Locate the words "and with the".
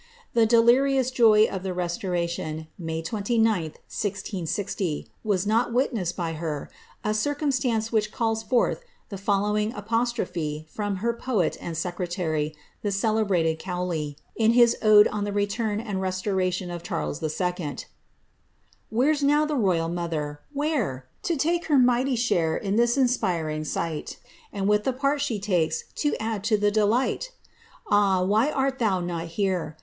24.51-24.93